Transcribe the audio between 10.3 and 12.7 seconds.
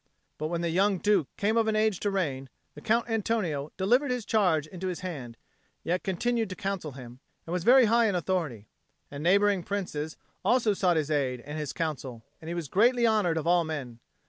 also sought his aid and his counsel, and he was